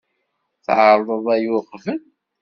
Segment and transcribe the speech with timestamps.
[0.65, 2.01] Tɛerḍeḍ aya uqbel?